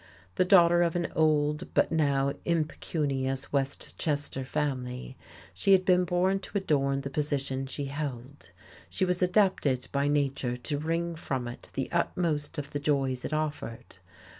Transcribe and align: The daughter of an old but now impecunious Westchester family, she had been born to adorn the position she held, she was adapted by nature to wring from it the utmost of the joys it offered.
The 0.33 0.45
daughter 0.45 0.81
of 0.81 0.95
an 0.95 1.09
old 1.15 1.71
but 1.75 1.91
now 1.91 2.33
impecunious 2.43 3.53
Westchester 3.53 4.43
family, 4.43 5.15
she 5.53 5.73
had 5.73 5.85
been 5.85 6.05
born 6.05 6.39
to 6.39 6.57
adorn 6.57 7.01
the 7.01 7.11
position 7.11 7.67
she 7.67 7.85
held, 7.85 8.49
she 8.89 9.05
was 9.05 9.21
adapted 9.21 9.87
by 9.91 10.07
nature 10.07 10.57
to 10.57 10.79
wring 10.79 11.13
from 11.13 11.47
it 11.47 11.69
the 11.75 11.87
utmost 11.91 12.57
of 12.57 12.71
the 12.71 12.79
joys 12.79 13.25
it 13.25 13.31
offered. 13.31 13.97